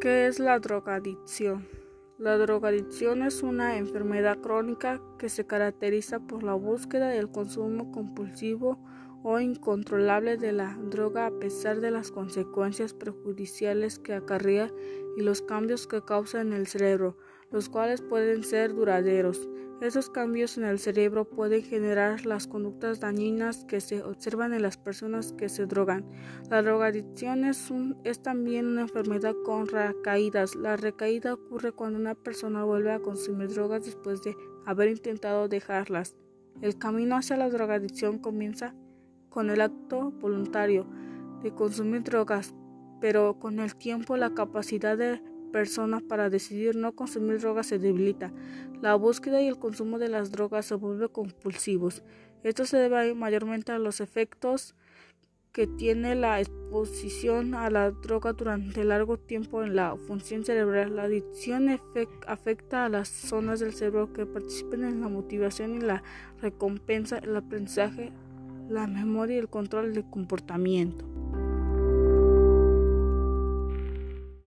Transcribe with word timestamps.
¿Qué 0.00 0.26
es 0.26 0.38
la 0.38 0.58
drogadicción? 0.58 1.66
La 2.18 2.36
drogadicción 2.36 3.22
es 3.22 3.42
una 3.42 3.78
enfermedad 3.78 4.38
crónica 4.38 5.00
que 5.18 5.30
se 5.30 5.46
caracteriza 5.46 6.20
por 6.20 6.42
la 6.42 6.52
búsqueda 6.52 7.14
y 7.14 7.18
el 7.18 7.30
consumo 7.30 7.90
compulsivo 7.92 8.78
o 9.22 9.40
incontrolable 9.40 10.36
de 10.36 10.52
la 10.52 10.76
droga 10.90 11.26
a 11.26 11.38
pesar 11.38 11.80
de 11.80 11.90
las 11.90 12.10
consecuencias 12.10 12.92
perjudiciales 12.92 13.98
que 13.98 14.12
acarrea 14.12 14.70
y 15.16 15.22
los 15.22 15.40
cambios 15.40 15.86
que 15.86 16.04
causa 16.04 16.42
en 16.42 16.52
el 16.52 16.66
cerebro, 16.66 17.16
los 17.56 17.70
cuales 17.70 18.02
pueden 18.02 18.44
ser 18.44 18.74
duraderos. 18.74 19.48
Esos 19.80 20.10
cambios 20.10 20.58
en 20.58 20.64
el 20.64 20.78
cerebro 20.78 21.24
pueden 21.24 21.62
generar 21.62 22.26
las 22.26 22.46
conductas 22.46 23.00
dañinas 23.00 23.64
que 23.64 23.80
se 23.80 24.02
observan 24.02 24.52
en 24.52 24.60
las 24.60 24.76
personas 24.76 25.32
que 25.32 25.48
se 25.48 25.64
drogan. 25.64 26.04
La 26.50 26.60
drogadicción 26.60 27.46
es, 27.46 27.72
es 28.04 28.22
también 28.22 28.66
una 28.66 28.82
enfermedad 28.82 29.34
con 29.42 29.68
recaídas. 29.68 30.54
La 30.54 30.76
recaída 30.76 31.32
ocurre 31.32 31.72
cuando 31.72 31.98
una 31.98 32.14
persona 32.14 32.62
vuelve 32.62 32.92
a 32.92 33.00
consumir 33.00 33.48
drogas 33.48 33.86
después 33.86 34.22
de 34.22 34.36
haber 34.66 34.90
intentado 34.90 35.48
dejarlas. 35.48 36.14
El 36.60 36.76
camino 36.76 37.16
hacia 37.16 37.38
la 37.38 37.48
drogadicción 37.48 38.18
comienza 38.18 38.74
con 39.30 39.48
el 39.48 39.62
acto 39.62 40.10
voluntario 40.10 40.86
de 41.42 41.54
consumir 41.54 42.02
drogas, 42.02 42.54
pero 43.00 43.38
con 43.38 43.60
el 43.60 43.76
tiempo 43.76 44.18
la 44.18 44.34
capacidad 44.34 44.98
de 44.98 45.22
personas 45.56 46.02
para 46.02 46.28
decidir 46.28 46.76
no 46.76 46.92
consumir 46.92 47.40
drogas 47.40 47.68
se 47.68 47.78
debilita. 47.78 48.30
La 48.82 48.94
búsqueda 48.94 49.40
y 49.40 49.46
el 49.46 49.58
consumo 49.58 49.98
de 49.98 50.10
las 50.10 50.30
drogas 50.30 50.66
se 50.66 50.74
vuelven 50.74 51.08
compulsivos. 51.08 52.02
Esto 52.42 52.66
se 52.66 52.76
debe 52.76 53.14
mayormente 53.14 53.72
a 53.72 53.78
los 53.78 54.02
efectos 54.02 54.74
que 55.52 55.66
tiene 55.66 56.14
la 56.14 56.42
exposición 56.42 57.54
a 57.54 57.70
la 57.70 57.90
droga 57.90 58.34
durante 58.34 58.84
largo 58.84 59.16
tiempo 59.16 59.62
en 59.62 59.76
la 59.76 59.96
función 59.96 60.44
cerebral. 60.44 60.94
La 60.94 61.04
adicción 61.04 61.80
afecta 62.26 62.84
a 62.84 62.90
las 62.90 63.08
zonas 63.08 63.58
del 63.58 63.72
cerebro 63.72 64.12
que 64.12 64.26
participan 64.26 64.84
en 64.84 65.00
la 65.00 65.08
motivación 65.08 65.74
y 65.74 65.80
la 65.80 66.02
recompensa, 66.42 67.16
el 67.16 67.34
aprendizaje, 67.34 68.12
la 68.68 68.86
memoria 68.86 69.36
y 69.36 69.38
el 69.38 69.48
control 69.48 69.94
del 69.94 70.04
comportamiento. 70.04 71.05